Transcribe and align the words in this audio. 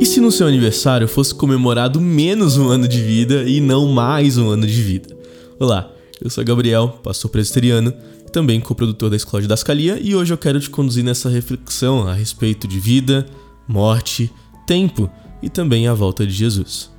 E 0.00 0.06
se 0.06 0.20
no 0.20 0.32
seu 0.32 0.46
aniversário 0.46 1.06
fosse 1.06 1.34
comemorado 1.34 2.00
menos 2.00 2.56
um 2.56 2.68
ano 2.68 2.88
de 2.88 3.00
vida 3.02 3.44
e 3.44 3.60
não 3.60 3.88
mais 3.88 4.38
um 4.38 4.48
ano 4.48 4.66
de 4.66 4.82
vida? 4.82 5.16
Olá, 5.58 5.90
eu 6.20 6.30
sou 6.30 6.44
Gabriel, 6.44 7.00
pastor 7.02 7.30
presbiteriano, 7.30 7.92
também 8.32 8.60
co-produtor 8.60 9.10
da 9.10 9.16
Escola 9.16 9.42
de 9.42 9.48
Dascalia, 9.48 9.98
e 10.00 10.14
hoje 10.14 10.32
eu 10.32 10.38
quero 10.38 10.58
te 10.58 10.70
conduzir 10.70 11.04
nessa 11.04 11.28
reflexão 11.28 12.08
a 12.08 12.14
respeito 12.14 12.66
de 12.66 12.80
vida, 12.80 13.26
morte, 13.68 14.32
tempo 14.66 15.10
e 15.42 15.48
também 15.48 15.86
a 15.86 15.94
volta 15.94 16.26
de 16.26 16.32
Jesus. 16.32 16.90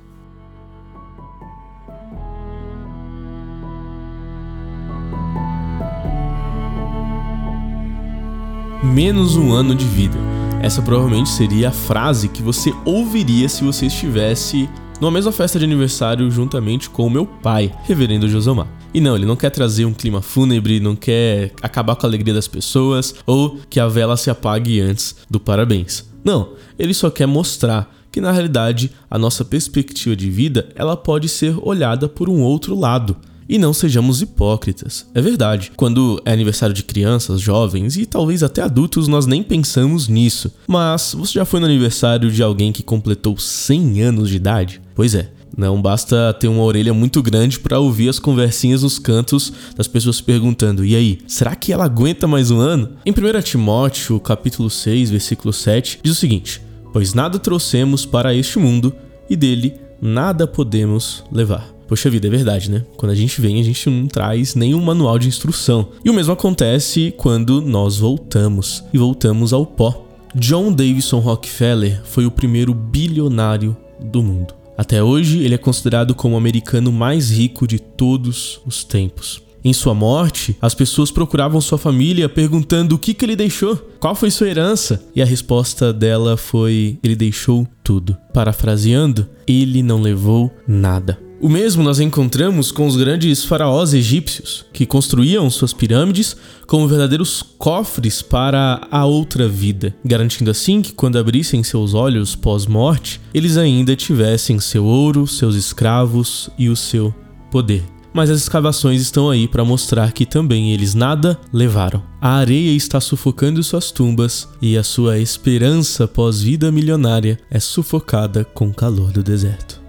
Menos 8.82 9.36
um 9.36 9.52
ano 9.52 9.74
de 9.74 9.84
vida. 9.84 10.35
Essa 10.62 10.82
provavelmente 10.82 11.28
seria 11.28 11.68
a 11.68 11.72
frase 11.72 12.28
que 12.28 12.42
você 12.42 12.72
ouviria 12.84 13.48
se 13.48 13.62
você 13.62 13.86
estivesse 13.86 14.68
numa 15.00 15.10
mesma 15.10 15.30
festa 15.30 15.58
de 15.58 15.64
aniversário 15.64 16.30
juntamente 16.30 16.88
com 16.88 17.06
o 17.06 17.10
meu 17.10 17.26
pai, 17.26 17.72
Reverendo 17.84 18.28
Josomar. 18.28 18.66
E 18.92 19.00
não, 19.00 19.14
ele 19.14 19.26
não 19.26 19.36
quer 19.36 19.50
trazer 19.50 19.84
um 19.84 19.92
clima 19.92 20.22
fúnebre, 20.22 20.80
não 20.80 20.96
quer 20.96 21.52
acabar 21.62 21.94
com 21.94 22.06
a 22.06 22.08
alegria 22.08 22.32
das 22.32 22.48
pessoas 22.48 23.14
ou 23.26 23.58
que 23.68 23.78
a 23.78 23.86
vela 23.86 24.16
se 24.16 24.30
apague 24.30 24.80
antes 24.80 25.14
do 25.28 25.38
parabéns. 25.38 26.08
Não, 26.24 26.54
ele 26.78 26.94
só 26.94 27.10
quer 27.10 27.26
mostrar 27.26 27.94
que 28.10 28.20
na 28.20 28.32
realidade 28.32 28.90
a 29.10 29.18
nossa 29.18 29.44
perspectiva 29.44 30.16
de 30.16 30.30
vida 30.30 30.70
ela 30.74 30.96
pode 30.96 31.28
ser 31.28 31.54
olhada 31.62 32.08
por 32.08 32.30
um 32.30 32.40
outro 32.40 32.74
lado. 32.74 33.14
E 33.48 33.58
não 33.58 33.72
sejamos 33.72 34.20
hipócritas. 34.22 35.06
É 35.14 35.20
verdade, 35.20 35.72
quando 35.76 36.20
é 36.24 36.32
aniversário 36.32 36.74
de 36.74 36.82
crianças, 36.82 37.40
jovens 37.40 37.96
e 37.96 38.04
talvez 38.04 38.42
até 38.42 38.62
adultos, 38.62 39.06
nós 39.06 39.26
nem 39.26 39.42
pensamos 39.42 40.08
nisso. 40.08 40.52
Mas 40.66 41.14
você 41.16 41.34
já 41.34 41.44
foi 41.44 41.60
no 41.60 41.66
aniversário 41.66 42.30
de 42.30 42.42
alguém 42.42 42.72
que 42.72 42.82
completou 42.82 43.38
100 43.38 44.02
anos 44.02 44.28
de 44.28 44.36
idade? 44.36 44.82
Pois 44.94 45.14
é, 45.14 45.30
não 45.56 45.80
basta 45.80 46.34
ter 46.34 46.48
uma 46.48 46.62
orelha 46.62 46.92
muito 46.92 47.22
grande 47.22 47.58
para 47.58 47.78
ouvir 47.78 48.08
as 48.08 48.18
conversinhas 48.18 48.82
nos 48.82 48.98
cantos 48.98 49.52
das 49.76 49.86
pessoas 49.86 50.20
perguntando: 50.20 50.84
"E 50.84 50.94
aí, 50.94 51.18
será 51.26 51.54
que 51.54 51.72
ela 51.72 51.84
aguenta 51.84 52.26
mais 52.26 52.50
um 52.50 52.58
ano?". 52.58 52.90
Em 53.06 53.12
1 53.12 53.42
Timóteo, 53.42 54.18
capítulo 54.20 54.68
6, 54.68 55.10
versículo 55.10 55.52
7, 55.52 56.00
diz 56.02 56.12
o 56.12 56.16
seguinte: 56.16 56.60
"Pois 56.92 57.14
nada 57.14 57.38
trouxemos 57.38 58.04
para 58.04 58.34
este 58.34 58.58
mundo 58.58 58.92
e 59.30 59.36
dele 59.36 59.74
nada 60.00 60.46
podemos 60.46 61.24
levar". 61.32 61.75
Poxa 61.88 62.10
vida, 62.10 62.26
é 62.26 62.30
verdade, 62.30 62.70
né? 62.70 62.84
Quando 62.96 63.12
a 63.12 63.14
gente 63.14 63.40
vem, 63.40 63.60
a 63.60 63.64
gente 63.64 63.88
não 63.88 64.06
traz 64.06 64.54
nenhum 64.54 64.80
manual 64.80 65.18
de 65.18 65.28
instrução. 65.28 65.90
E 66.04 66.10
o 66.10 66.14
mesmo 66.14 66.32
acontece 66.32 67.14
quando 67.16 67.62
nós 67.62 67.98
voltamos 67.98 68.82
e 68.92 68.98
voltamos 68.98 69.52
ao 69.52 69.64
pó. 69.64 70.04
John 70.34 70.72
Davidson 70.72 71.18
Rockefeller 71.18 72.02
foi 72.04 72.26
o 72.26 72.30
primeiro 72.30 72.74
bilionário 72.74 73.76
do 74.00 74.22
mundo. 74.22 74.54
Até 74.76 75.02
hoje, 75.02 75.42
ele 75.42 75.54
é 75.54 75.58
considerado 75.58 76.14
como 76.14 76.34
o 76.34 76.38
americano 76.38 76.92
mais 76.92 77.30
rico 77.30 77.66
de 77.66 77.78
todos 77.78 78.60
os 78.66 78.84
tempos. 78.84 79.42
Em 79.64 79.72
sua 79.72 79.94
morte, 79.94 80.56
as 80.60 80.74
pessoas 80.74 81.10
procuravam 81.10 81.60
sua 81.60 81.78
família 81.78 82.28
perguntando 82.28 82.94
o 82.94 82.98
que, 82.98 83.12
que 83.12 83.24
ele 83.24 83.34
deixou, 83.34 83.76
qual 83.98 84.14
foi 84.14 84.30
sua 84.30 84.48
herança, 84.48 85.02
e 85.12 85.20
a 85.20 85.24
resposta 85.24 85.92
dela 85.92 86.36
foi: 86.36 86.98
ele 87.02 87.16
deixou 87.16 87.66
tudo. 87.82 88.16
Parafraseando, 88.32 89.26
ele 89.44 89.82
não 89.82 90.00
levou 90.00 90.54
nada. 90.68 91.25
O 91.38 91.50
mesmo 91.50 91.82
nós 91.82 92.00
encontramos 92.00 92.72
com 92.72 92.86
os 92.86 92.96
grandes 92.96 93.44
faraós 93.44 93.92
egípcios, 93.92 94.64
que 94.72 94.86
construíam 94.86 95.50
suas 95.50 95.74
pirâmides 95.74 96.34
como 96.66 96.88
verdadeiros 96.88 97.42
cofres 97.58 98.22
para 98.22 98.86
a 98.90 99.04
outra 99.04 99.46
vida, 99.46 99.94
garantindo 100.02 100.50
assim 100.50 100.80
que 100.80 100.94
quando 100.94 101.18
abrissem 101.18 101.62
seus 101.62 101.92
olhos 101.92 102.34
pós-morte, 102.34 103.20
eles 103.34 103.58
ainda 103.58 103.94
tivessem 103.94 104.58
seu 104.58 104.84
ouro, 104.84 105.26
seus 105.26 105.54
escravos 105.54 106.48
e 106.58 106.70
o 106.70 106.76
seu 106.76 107.14
poder. 107.50 107.84
Mas 108.14 108.30
as 108.30 108.40
escavações 108.40 109.02
estão 109.02 109.28
aí 109.28 109.46
para 109.46 109.62
mostrar 109.62 110.12
que 110.12 110.24
também 110.24 110.72
eles 110.72 110.94
nada 110.94 111.38
levaram. 111.52 112.02
A 112.18 112.30
areia 112.30 112.74
está 112.74 112.98
sufocando 112.98 113.62
suas 113.62 113.90
tumbas 113.90 114.48
e 114.62 114.78
a 114.78 114.82
sua 114.82 115.18
esperança 115.18 116.08
pós-vida 116.08 116.72
milionária 116.72 117.38
é 117.50 117.60
sufocada 117.60 118.42
com 118.42 118.68
o 118.68 118.74
calor 118.74 119.12
do 119.12 119.22
deserto. 119.22 119.85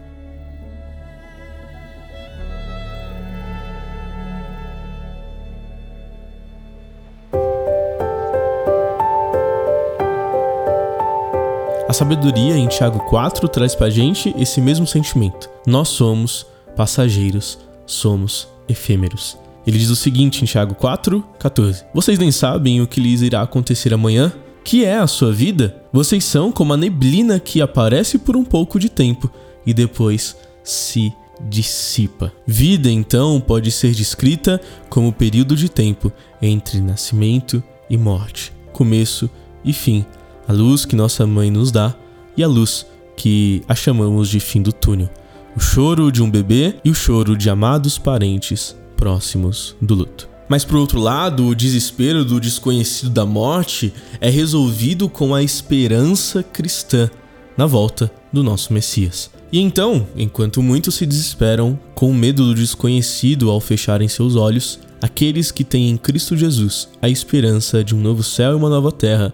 Sabedoria 11.98 12.56
em 12.56 12.68
Tiago 12.68 13.00
4 13.00 13.48
traz 13.48 13.74
pra 13.74 13.90
gente 13.90 14.32
esse 14.38 14.62
mesmo 14.62 14.86
sentimento. 14.86 15.50
Nós 15.66 15.88
somos 15.88 16.46
passageiros, 16.76 17.58
somos 17.88 18.48
efêmeros. 18.70 19.36
Ele 19.66 19.80
diz 19.80 19.90
o 19.90 19.96
seguinte 19.96 20.44
em 20.44 20.46
Tiago 20.46 20.76
4, 20.76 21.26
14: 21.40 21.86
Vocês 21.96 22.20
nem 22.20 22.32
sabem 22.32 22.82
o 22.82 22.88
que 22.88 23.02
lhes 23.02 23.24
irá 23.24 23.42
acontecer 23.42 23.96
amanhã? 23.96 24.32
Que 24.64 24.86
é 24.86 25.00
a 25.00 25.08
sua 25.08 25.32
vida? 25.32 25.76
Vocês 25.92 26.24
são 26.24 26.52
como 26.52 26.72
a 26.72 26.78
neblina 26.78 27.40
que 27.40 27.64
aparece 27.64 28.20
por 28.20 28.38
um 28.38 28.44
pouco 28.44 28.80
de 28.80 28.90
tempo 28.90 29.32
e 29.66 29.74
depois 29.74 30.38
se 30.64 31.12
dissipa. 31.50 32.32
Vida, 32.46 32.92
então, 32.92 33.42
pode 33.42 33.72
ser 33.72 33.92
descrita 33.92 34.62
como 34.88 35.08
o 35.08 35.14
período 35.14 35.56
de 35.56 35.68
tempo 35.68 36.12
entre 36.40 36.80
nascimento 36.80 37.64
e 37.90 37.98
morte, 37.98 38.54
começo 38.72 39.28
e 39.66 39.74
fim, 39.74 40.06
a 40.48 40.54
luz 40.54 40.86
que 40.86 40.96
nossa 40.96 41.28
mãe 41.28 41.52
nos 41.52 41.72
dá 41.72 41.96
e 42.36 42.44
a 42.44 42.48
luz 42.48 42.86
que 43.16 43.64
a 43.68 43.76
chamamos 43.76 44.30
de 44.30 44.40
fim 44.40 44.62
do 44.62 44.72
túnel, 44.72 45.10
o 45.56 45.60
choro 45.60 46.12
de 46.12 46.22
um 46.22 46.30
bebê 46.30 46.76
e 46.86 46.90
o 46.90 46.94
choro 46.94 47.36
de 47.36 47.50
amados 47.50 47.98
parentes 47.98 48.76
próximos 48.96 49.76
do 49.82 49.96
luto. 49.96 50.30
Mas 50.48 50.64
por 50.64 50.78
outro 50.78 51.00
lado, 51.00 51.46
o 51.46 51.56
desespero 51.56 52.24
do 52.24 52.40
desconhecido 52.40 53.10
da 53.10 53.26
morte 53.26 53.94
é 54.22 54.30
resolvido 54.30 55.10
com 55.10 55.36
a 55.36 55.44
esperança 55.44 56.42
cristã 56.42 57.10
na 57.58 57.66
volta 57.66 58.10
do 58.32 58.44
nosso 58.44 58.72
Messias. 58.72 59.30
E 59.52 59.60
então, 59.60 60.08
enquanto 60.16 60.62
muitos 60.62 60.96
se 60.96 61.06
desesperam 61.06 61.78
com 61.96 62.14
medo 62.14 62.46
do 62.46 62.56
desconhecido 62.56 63.50
ao 63.50 63.60
fecharem 63.60 64.08
seus 64.08 64.36
olhos, 64.36 64.80
aqueles 65.02 65.52
que 65.52 65.64
têm 65.64 65.90
em 65.90 65.98
Cristo 65.98 66.36
Jesus 66.36 66.88
a 67.02 67.10
esperança 67.10 67.84
de 67.84 67.96
um 67.96 68.00
novo 68.00 68.24
céu 68.24 68.52
e 68.52 68.56
uma 68.56 68.70
nova 68.70 68.92
terra 68.92 69.34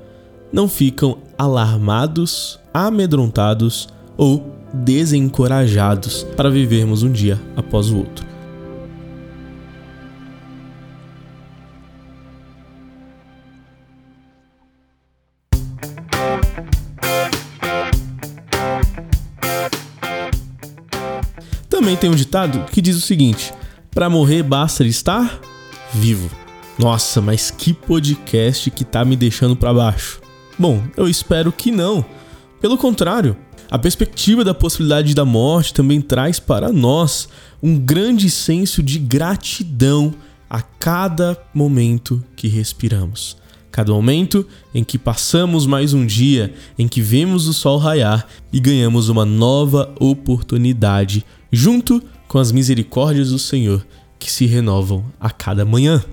não 0.53 0.69
ficam 0.69 1.17
alarmados, 1.35 2.59
amedrontados 2.71 3.89
ou 4.15 4.55
desencorajados 4.71 6.23
para 6.37 6.49
vivermos 6.49 7.01
um 7.01 7.11
dia 7.11 7.41
após 7.55 7.89
o 7.89 7.97
outro. 7.97 8.23
Também 21.67 21.97
tem 21.97 22.09
um 22.11 22.15
ditado 22.15 22.65
que 22.71 22.81
diz 22.81 22.95
o 22.95 23.01
seguinte: 23.01 23.51
para 23.91 24.09
morrer 24.09 24.43
basta 24.43 24.85
estar 24.85 25.39
vivo. 25.91 26.29
Nossa, 26.77 27.19
mas 27.19 27.51
que 27.51 27.73
podcast 27.73 28.69
que 28.71 28.83
tá 28.83 29.03
me 29.03 29.15
deixando 29.15 29.55
para 29.55 29.73
baixo. 29.73 30.22
Bom, 30.57 30.83
eu 30.95 31.07
espero 31.07 31.51
que 31.51 31.71
não. 31.71 32.05
Pelo 32.61 32.77
contrário, 32.77 33.35
a 33.69 33.79
perspectiva 33.79 34.43
da 34.43 34.53
possibilidade 34.53 35.13
da 35.13 35.25
morte 35.25 35.73
também 35.73 35.99
traz 35.99 36.39
para 36.39 36.71
nós 36.71 37.27
um 37.61 37.77
grande 37.77 38.29
senso 38.29 38.83
de 38.83 38.99
gratidão 38.99 40.13
a 40.49 40.61
cada 40.61 41.37
momento 41.53 42.23
que 42.35 42.47
respiramos. 42.47 43.35
Cada 43.71 43.91
momento 43.91 44.47
em 44.75 44.83
que 44.83 44.99
passamos 44.99 45.65
mais 45.65 45.95
um 45.95 46.05
dia, 46.05 46.53
em 46.77 46.87
que 46.87 47.01
vemos 47.01 47.47
o 47.47 47.53
sol 47.53 47.79
raiar 47.79 48.27
e 48.51 48.59
ganhamos 48.59 49.09
uma 49.09 49.25
nova 49.25 49.91
oportunidade, 49.99 51.25
junto 51.51 51.99
com 52.27 52.37
as 52.37 52.51
misericórdias 52.51 53.31
do 53.31 53.39
Senhor 53.39 53.83
que 54.19 54.31
se 54.31 54.45
renovam 54.45 55.03
a 55.19 55.31
cada 55.31 55.65
manhã. 55.65 56.03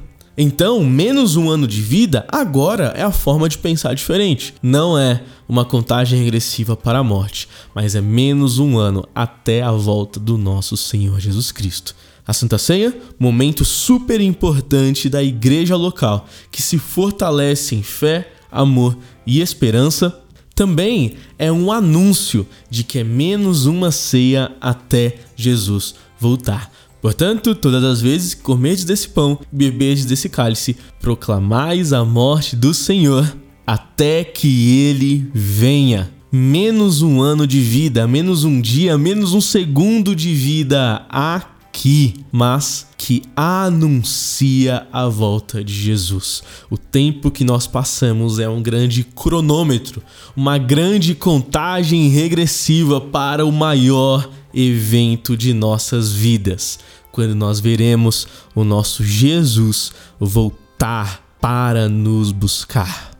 Então, 0.42 0.82
menos 0.82 1.36
um 1.36 1.50
ano 1.50 1.66
de 1.66 1.82
vida 1.82 2.24
agora 2.26 2.94
é 2.96 3.02
a 3.02 3.12
forma 3.12 3.46
de 3.46 3.58
pensar 3.58 3.92
diferente. 3.92 4.54
Não 4.62 4.98
é 4.98 5.22
uma 5.46 5.66
contagem 5.66 6.18
regressiva 6.18 6.74
para 6.74 7.00
a 7.00 7.04
morte, 7.04 7.46
mas 7.74 7.94
é 7.94 8.00
menos 8.00 8.58
um 8.58 8.78
ano 8.78 9.06
até 9.14 9.60
a 9.60 9.70
volta 9.70 10.18
do 10.18 10.38
nosso 10.38 10.78
Senhor 10.78 11.20
Jesus 11.20 11.52
Cristo. 11.52 11.94
A 12.26 12.32
Santa 12.32 12.56
Ceia, 12.56 12.98
momento 13.18 13.66
super 13.66 14.18
importante 14.18 15.10
da 15.10 15.22
igreja 15.22 15.76
local, 15.76 16.26
que 16.50 16.62
se 16.62 16.78
fortalece 16.78 17.74
em 17.74 17.82
fé, 17.82 18.32
amor 18.50 18.96
e 19.26 19.42
esperança, 19.42 20.22
também 20.54 21.16
é 21.38 21.52
um 21.52 21.70
anúncio 21.70 22.46
de 22.70 22.82
que 22.82 23.00
é 23.00 23.04
menos 23.04 23.66
uma 23.66 23.90
ceia 23.90 24.52
até 24.58 25.16
Jesus 25.36 25.96
voltar. 26.18 26.72
Portanto, 27.00 27.54
todas 27.54 27.82
as 27.82 28.00
vezes 28.00 28.34
que 28.34 28.42
comerdes 28.42 28.84
desse 28.84 29.08
pão 29.08 29.38
beberdes 29.50 30.04
desse 30.04 30.28
cálice, 30.28 30.76
proclamais 31.00 31.92
a 31.92 32.04
morte 32.04 32.54
do 32.54 32.74
Senhor 32.74 33.36
até 33.66 34.24
que 34.24 34.78
ele 34.78 35.30
venha. 35.32 36.10
menos 36.32 37.02
um 37.02 37.20
ano 37.20 37.46
de 37.46 37.60
vida, 37.60 38.06
menos 38.06 38.44
um 38.44 38.60
dia, 38.60 38.96
menos 38.96 39.32
um 39.32 39.40
segundo 39.40 40.14
de 40.14 40.32
vida 40.32 41.04
aqui, 41.08 42.14
mas 42.30 42.86
que 42.96 43.22
anuncia 43.34 44.86
a 44.92 45.08
volta 45.08 45.64
de 45.64 45.72
Jesus. 45.72 46.42
O 46.70 46.78
tempo 46.78 47.30
que 47.30 47.42
nós 47.42 47.66
passamos 47.66 48.38
é 48.38 48.48
um 48.48 48.62
grande 48.62 49.02
cronômetro, 49.02 50.02
uma 50.36 50.56
grande 50.56 51.14
contagem 51.14 52.08
regressiva 52.08 53.00
para 53.00 53.44
o 53.44 53.50
maior 53.50 54.30
evento 54.52 55.36
de 55.36 55.52
nossas 55.52 56.12
vidas, 56.12 56.78
quando 57.12 57.34
nós 57.34 57.60
veremos 57.60 58.26
o 58.54 58.64
nosso 58.64 59.04
Jesus 59.04 59.92
voltar 60.18 61.22
para 61.40 61.88
nos 61.88 62.32
buscar. 62.32 63.10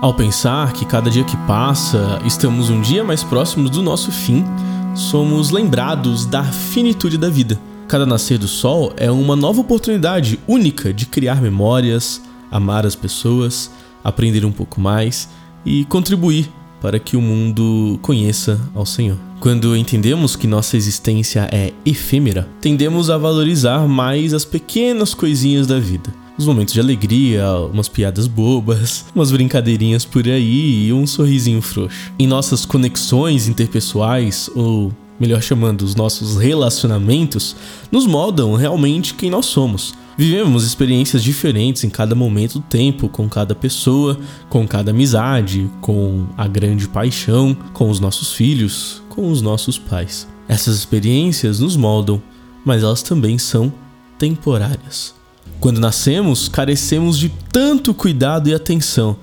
Ao 0.00 0.14
pensar 0.14 0.72
que 0.72 0.84
cada 0.84 1.10
dia 1.10 1.24
que 1.24 1.36
passa 1.48 2.20
estamos 2.24 2.70
um 2.70 2.80
dia 2.80 3.02
mais 3.02 3.24
próximos 3.24 3.70
do 3.70 3.82
nosso 3.82 4.12
fim, 4.12 4.44
somos 4.94 5.50
lembrados 5.50 6.26
da 6.26 6.44
finitude 6.44 7.18
da 7.18 7.28
vida. 7.28 7.58
Cada 7.88 8.04
nascer 8.04 8.36
do 8.36 8.48
sol 8.48 8.92
é 8.96 9.10
uma 9.10 9.36
nova 9.36 9.60
oportunidade 9.60 10.40
única 10.48 10.92
de 10.92 11.06
criar 11.06 11.40
memórias, 11.40 12.20
amar 12.50 12.84
as 12.84 12.96
pessoas, 12.96 13.70
aprender 14.02 14.44
um 14.44 14.50
pouco 14.50 14.80
mais 14.80 15.28
e 15.64 15.84
contribuir 15.84 16.50
para 16.80 16.98
que 16.98 17.16
o 17.16 17.20
mundo 17.22 17.98
conheça 18.02 18.60
ao 18.74 18.84
Senhor. 18.84 19.16
Quando 19.38 19.76
entendemos 19.76 20.34
que 20.34 20.48
nossa 20.48 20.76
existência 20.76 21.48
é 21.52 21.72
efêmera, 21.84 22.48
tendemos 22.60 23.08
a 23.08 23.16
valorizar 23.16 23.86
mais 23.86 24.34
as 24.34 24.44
pequenas 24.44 25.14
coisinhas 25.14 25.66
da 25.66 25.78
vida 25.78 26.12
os 26.38 26.44
momentos 26.44 26.74
de 26.74 26.80
alegria, 26.80 27.50
umas 27.72 27.88
piadas 27.88 28.26
bobas, 28.26 29.06
umas 29.14 29.30
brincadeirinhas 29.30 30.04
por 30.04 30.28
aí 30.28 30.86
e 30.86 30.92
um 30.92 31.06
sorrisinho 31.06 31.62
frouxo. 31.62 32.12
Em 32.18 32.26
nossas 32.26 32.66
conexões 32.66 33.48
interpessoais, 33.48 34.50
ou 34.54 34.92
melhor 35.18 35.42
chamando, 35.42 35.82
os 35.82 35.94
nossos 35.94 36.36
relacionamentos, 36.36 37.56
nos 37.90 38.06
moldam 38.06 38.54
realmente 38.54 39.14
quem 39.14 39.30
nós 39.30 39.46
somos. 39.46 39.94
Vivemos 40.18 40.64
experiências 40.64 41.22
diferentes 41.22 41.84
em 41.84 41.90
cada 41.90 42.14
momento 42.14 42.54
do 42.54 42.64
tempo, 42.64 43.08
com 43.08 43.28
cada 43.28 43.54
pessoa, 43.54 44.18
com 44.48 44.66
cada 44.66 44.90
amizade, 44.90 45.70
com 45.80 46.26
a 46.36 46.48
grande 46.48 46.88
paixão, 46.88 47.54
com 47.72 47.90
os 47.90 48.00
nossos 48.00 48.32
filhos, 48.32 49.02
com 49.10 49.30
os 49.30 49.42
nossos 49.42 49.78
pais. 49.78 50.26
Essas 50.48 50.76
experiências 50.76 51.60
nos 51.60 51.76
moldam, 51.76 52.22
mas 52.64 52.82
elas 52.82 53.02
também 53.02 53.36
são 53.36 53.72
temporárias. 54.18 55.14
Quando 55.60 55.80
nascemos, 55.80 56.48
carecemos 56.48 57.18
de 57.18 57.28
tanto 57.52 57.92
cuidado 57.92 58.48
e 58.48 58.54
atenção. 58.54 59.16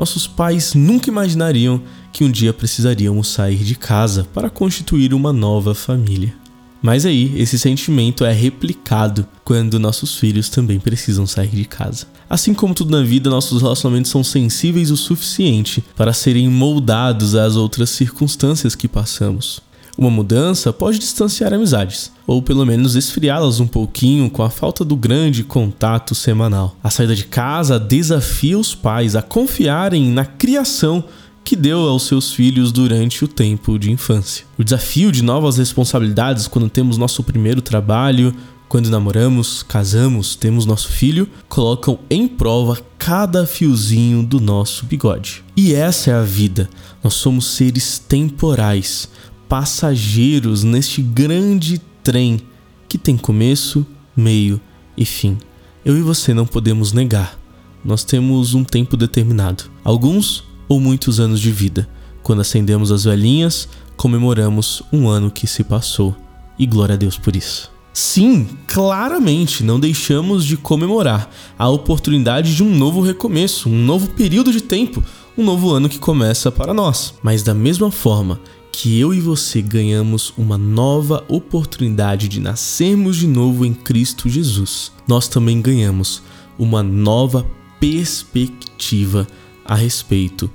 Nossos 0.00 0.26
pais 0.26 0.72
nunca 0.72 1.10
imaginariam 1.10 1.82
que 2.10 2.24
um 2.24 2.30
dia 2.30 2.54
precisaríamos 2.54 3.28
sair 3.28 3.58
de 3.58 3.74
casa 3.74 4.26
para 4.32 4.48
constituir 4.48 5.12
uma 5.12 5.30
nova 5.30 5.74
família. 5.74 6.32
Mas 6.80 7.04
aí, 7.04 7.38
esse 7.38 7.58
sentimento 7.58 8.24
é 8.24 8.32
replicado 8.32 9.28
quando 9.44 9.78
nossos 9.78 10.16
filhos 10.16 10.48
também 10.48 10.80
precisam 10.80 11.26
sair 11.26 11.50
de 11.50 11.66
casa. 11.66 12.06
Assim 12.30 12.54
como 12.54 12.72
tudo 12.72 12.96
na 12.96 13.02
vida, 13.02 13.28
nossos 13.28 13.60
relacionamentos 13.60 14.10
são 14.10 14.24
sensíveis 14.24 14.90
o 14.90 14.96
suficiente 14.96 15.84
para 15.94 16.14
serem 16.14 16.48
moldados 16.48 17.34
às 17.34 17.54
outras 17.54 17.90
circunstâncias 17.90 18.74
que 18.74 18.88
passamos. 18.88 19.60
Uma 20.00 20.08
mudança 20.08 20.72
pode 20.72 20.98
distanciar 20.98 21.52
amizades, 21.52 22.10
ou 22.26 22.40
pelo 22.40 22.64
menos 22.64 22.96
esfriá-las 22.96 23.60
um 23.60 23.66
pouquinho 23.66 24.30
com 24.30 24.42
a 24.42 24.48
falta 24.48 24.82
do 24.82 24.96
grande 24.96 25.44
contato 25.44 26.14
semanal. 26.14 26.74
A 26.82 26.88
saída 26.88 27.14
de 27.14 27.26
casa 27.26 27.78
desafia 27.78 28.58
os 28.58 28.74
pais 28.74 29.14
a 29.14 29.20
confiarem 29.20 30.08
na 30.08 30.24
criação 30.24 31.04
que 31.44 31.54
deu 31.54 31.80
aos 31.80 32.04
seus 32.04 32.32
filhos 32.32 32.72
durante 32.72 33.22
o 33.26 33.28
tempo 33.28 33.78
de 33.78 33.90
infância. 33.92 34.46
O 34.56 34.64
desafio 34.64 35.12
de 35.12 35.22
novas 35.22 35.58
responsabilidades 35.58 36.48
quando 36.48 36.70
temos 36.70 36.96
nosso 36.96 37.22
primeiro 37.22 37.60
trabalho, 37.60 38.34
quando 38.70 38.88
namoramos, 38.88 39.62
casamos, 39.62 40.34
temos 40.34 40.64
nosso 40.64 40.88
filho, 40.88 41.28
colocam 41.46 41.98
em 42.08 42.26
prova 42.26 42.78
cada 42.96 43.44
fiozinho 43.44 44.22
do 44.22 44.40
nosso 44.40 44.86
bigode. 44.86 45.44
E 45.56 45.74
essa 45.74 46.10
é 46.10 46.14
a 46.14 46.22
vida. 46.22 46.70
Nós 47.02 47.14
somos 47.14 47.46
seres 47.46 47.98
temporais 47.98 49.08
passageiros 49.50 50.62
neste 50.62 51.02
grande 51.02 51.82
trem 52.04 52.40
que 52.88 52.96
tem 52.96 53.16
começo, 53.16 53.84
meio 54.16 54.60
e 54.96 55.04
fim. 55.04 55.36
Eu 55.84 55.98
e 55.98 56.02
você 56.02 56.32
não 56.32 56.46
podemos 56.46 56.92
negar. 56.92 57.36
Nós 57.84 58.04
temos 58.04 58.54
um 58.54 58.62
tempo 58.62 58.96
determinado, 58.96 59.64
alguns 59.82 60.44
ou 60.68 60.78
muitos 60.78 61.18
anos 61.18 61.40
de 61.40 61.50
vida. 61.50 61.88
Quando 62.22 62.42
acendemos 62.42 62.92
as 62.92 63.02
velhinhas, 63.02 63.68
comemoramos 63.96 64.84
um 64.92 65.08
ano 65.08 65.32
que 65.32 65.48
se 65.48 65.64
passou. 65.64 66.14
E 66.56 66.64
glória 66.64 66.94
a 66.94 66.98
Deus 66.98 67.18
por 67.18 67.34
isso. 67.34 67.72
Sim, 67.92 68.48
claramente 68.68 69.64
não 69.64 69.80
deixamos 69.80 70.44
de 70.44 70.56
comemorar 70.56 71.28
a 71.58 71.68
oportunidade 71.68 72.54
de 72.54 72.62
um 72.62 72.72
novo 72.72 73.00
recomeço, 73.00 73.68
um 73.68 73.84
novo 73.84 74.10
período 74.10 74.52
de 74.52 74.60
tempo, 74.60 75.02
um 75.36 75.42
novo 75.42 75.72
ano 75.72 75.88
que 75.88 75.98
começa 75.98 76.52
para 76.52 76.72
nós. 76.72 77.14
Mas 77.20 77.42
da 77.42 77.52
mesma 77.52 77.90
forma 77.90 78.38
que 78.72 78.98
eu 78.98 79.12
e 79.12 79.20
você 79.20 79.60
ganhamos 79.60 80.32
uma 80.36 80.56
nova 80.56 81.24
oportunidade 81.28 82.28
de 82.28 82.40
nascermos 82.40 83.16
de 83.16 83.26
novo 83.26 83.64
em 83.64 83.74
Cristo 83.74 84.28
Jesus, 84.28 84.92
nós 85.06 85.28
também 85.28 85.60
ganhamos 85.60 86.22
uma 86.58 86.82
nova 86.82 87.46
perspectiva 87.78 89.26
a 89.64 89.74
respeito 89.74 90.50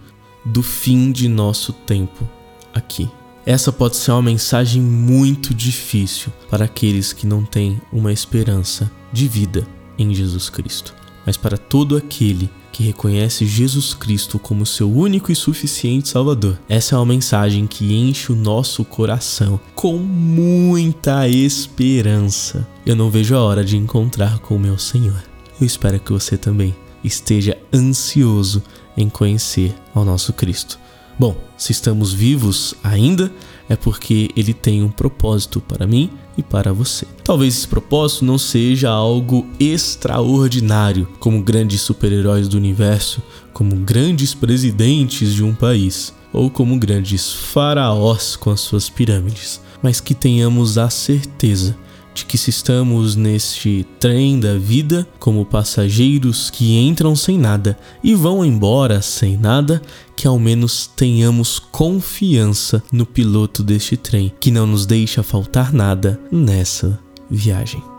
do 0.45 0.61
fim 0.61 1.11
de 1.11 1.27
nosso 1.27 1.73
tempo 1.73 2.27
aqui. 2.73 3.09
Essa 3.45 3.71
pode 3.71 3.95
ser 3.95 4.11
uma 4.11 4.21
mensagem 4.21 4.81
muito 4.81 5.53
difícil 5.53 6.31
para 6.49 6.65
aqueles 6.65 7.13
que 7.13 7.27
não 7.27 7.43
têm 7.43 7.79
uma 7.91 8.11
esperança 8.11 8.91
de 9.13 9.27
vida 9.27 9.67
em 9.97 10.13
Jesus 10.13 10.49
Cristo, 10.49 10.93
mas 11.25 11.37
para 11.37 11.57
todo 11.57 11.95
aquele 11.95 12.49
que 12.75 12.83
reconhece 12.83 13.45
Jesus 13.45 13.93
Cristo 13.93 14.37
como 14.37 14.65
seu 14.65 14.91
único 14.91 15.31
e 15.31 15.35
suficiente 15.35 16.09
Salvador. 16.09 16.59
Essa 16.67 16.95
é 16.95 16.97
uma 16.97 17.05
mensagem 17.05 17.65
que 17.65 17.93
enche 17.93 18.33
o 18.33 18.35
nosso 18.35 18.83
coração 18.83 19.57
com 19.73 19.95
muita 19.95 21.25
esperança. 21.29 22.67
Eu 22.85 22.93
não 22.93 23.09
vejo 23.09 23.33
a 23.33 23.41
hora 23.41 23.63
de 23.63 23.77
encontrar 23.77 24.39
com 24.39 24.57
o 24.57 24.59
meu 24.59 24.77
Senhor. 24.77 25.23
Eu 25.57 25.65
espero 25.65 26.01
que 26.01 26.11
você 26.11 26.35
também 26.35 26.75
esteja 27.01 27.57
ansioso 27.73 28.61
em 28.97 29.07
conhecer 29.07 29.73
ao 29.93 30.03
nosso 30.03 30.33
Cristo. 30.33 30.77
Bom, 31.17 31.37
se 31.55 31.71
estamos 31.71 32.11
vivos 32.11 32.75
ainda, 32.83 33.31
é 33.69 33.77
porque 33.77 34.31
ele 34.35 34.53
tem 34.53 34.83
um 34.83 34.89
propósito 34.89 35.61
para 35.61 35.87
mim 35.87 36.09
e 36.37 36.43
para 36.43 36.73
você. 36.73 37.05
Talvez 37.23 37.57
esse 37.57 37.67
propósito 37.67 38.25
não 38.25 38.37
seja 38.37 38.89
algo 38.89 39.45
extraordinário, 39.59 41.07
como 41.19 41.41
grandes 41.41 41.81
super-heróis 41.81 42.47
do 42.47 42.57
universo, 42.57 43.21
como 43.53 43.75
grandes 43.77 44.33
presidentes 44.33 45.33
de 45.33 45.43
um 45.43 45.53
país, 45.53 46.13
ou 46.33 46.49
como 46.49 46.77
grandes 46.77 47.31
faraós 47.31 48.35
com 48.35 48.51
as 48.51 48.59
suas 48.59 48.89
pirâmides, 48.89 49.61
mas 49.81 50.01
que 50.01 50.13
tenhamos 50.13 50.77
a 50.77 50.89
certeza 50.89 51.77
de 52.15 52.25
que 52.25 52.37
se 52.37 52.49
estamos 52.49 53.15
neste 53.15 53.85
trem 53.99 54.39
da 54.39 54.57
vida 54.57 55.05
como 55.19 55.45
passageiros 55.45 56.49
que 56.49 56.77
entram 56.77 57.13
sem 57.13 57.37
nada 57.37 57.77
e 58.01 58.15
vão 58.15 58.43
embora 58.43 59.01
sem 59.01 59.37
nada, 59.37 59.81
que 60.15 60.25
ao 60.25 60.39
menos 60.39 60.87
tenhamos 60.87 61.59
confiança 61.59 62.81
no 62.91 63.05
piloto 63.05 63.61
deste 63.61 63.97
trem, 63.97 64.31
que 64.39 64.49
não 64.49 64.65
nos 64.65 64.85
deixa 64.85 65.21
faltar 65.21 65.73
nada 65.73 66.17
nessa 66.31 66.97
viagem. 67.29 67.94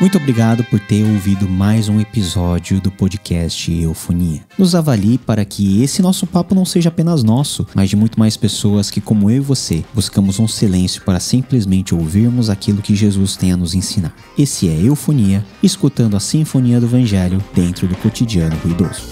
Muito 0.00 0.16
obrigado 0.16 0.64
por 0.64 0.80
ter 0.80 1.04
ouvido 1.04 1.46
mais 1.46 1.90
um 1.90 2.00
episódio 2.00 2.80
do 2.80 2.90
podcast 2.90 3.70
Eufonia. 3.70 4.40
Nos 4.56 4.74
avalie 4.74 5.18
para 5.18 5.44
que 5.44 5.82
esse 5.82 6.00
nosso 6.00 6.26
papo 6.26 6.54
não 6.54 6.64
seja 6.64 6.88
apenas 6.88 7.22
nosso, 7.22 7.66
mas 7.74 7.90
de 7.90 7.96
muito 7.96 8.18
mais 8.18 8.34
pessoas 8.34 8.90
que, 8.90 8.98
como 8.98 9.30
eu 9.30 9.36
e 9.36 9.40
você, 9.40 9.84
buscamos 9.92 10.40
um 10.40 10.48
silêncio 10.48 11.02
para 11.02 11.20
simplesmente 11.20 11.94
ouvirmos 11.94 12.48
aquilo 12.48 12.80
que 12.80 12.96
Jesus 12.96 13.36
tem 13.36 13.52
a 13.52 13.58
nos 13.58 13.74
ensinar. 13.74 14.16
Esse 14.38 14.70
é 14.70 14.86
Eufonia, 14.86 15.44
escutando 15.62 16.16
a 16.16 16.20
sinfonia 16.20 16.80
do 16.80 16.86
Evangelho 16.86 17.44
dentro 17.54 17.86
do 17.86 17.94
cotidiano 17.96 18.56
ruidoso. 18.64 19.02